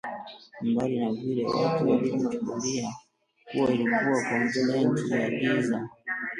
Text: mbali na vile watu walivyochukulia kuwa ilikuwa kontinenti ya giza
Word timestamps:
mbali 0.61 0.99
na 0.99 1.11
vile 1.11 1.45
watu 1.45 1.89
walivyochukulia 1.89 2.89
kuwa 3.51 3.69
ilikuwa 3.71 4.25
kontinenti 4.29 5.11
ya 5.11 5.29
giza 5.29 5.89